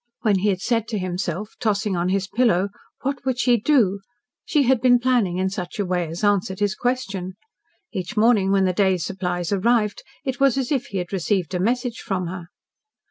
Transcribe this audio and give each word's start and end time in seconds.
When 0.21 0.39
he 0.39 0.49
had 0.49 0.61
said 0.61 0.87
to 0.87 0.97
himself, 0.97 1.53
tossing 1.59 1.95
on 1.95 2.09
his 2.09 2.27
pillow, 2.27 2.69
"What 3.03 3.23
would 3.23 3.37
she 3.37 3.57
DO?" 3.57 3.99
she 4.45 4.63
had 4.63 4.81
been 4.81 4.97
planning 4.97 5.37
in 5.37 5.51
such 5.51 5.77
a 5.77 5.85
way 5.85 6.07
as 6.07 6.23
answered 6.23 6.59
his 6.59 6.73
question. 6.73 7.33
Each 7.93 8.17
morning, 8.17 8.49
when 8.51 8.65
the 8.65 8.73
day's 8.73 9.05
supplies 9.05 9.51
arrived, 9.51 10.01
it 10.25 10.39
was 10.39 10.57
as 10.57 10.71
if 10.71 10.87
he 10.87 10.97
had 10.97 11.13
received 11.13 11.53
a 11.53 11.59
message 11.59 11.99
from 11.99 12.25
her. 12.25 12.47